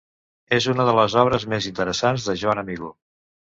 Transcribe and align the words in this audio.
És 0.55 0.65
una 0.73 0.85
de 0.87 0.95
les 1.01 1.17
obres 1.25 1.45
més 1.53 1.69
interessants 1.73 2.29
de 2.31 2.37
Joan 2.45 2.65
Amigó. 2.65 2.93